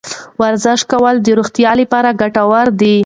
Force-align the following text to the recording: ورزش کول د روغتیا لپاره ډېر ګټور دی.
ورزش 0.41 0.79
کول 0.91 1.15
د 1.21 1.27
روغتیا 1.39 1.71
لپاره 1.81 2.09
ډېر 2.11 2.19
ګټور 2.21 2.67
دی. 2.81 2.97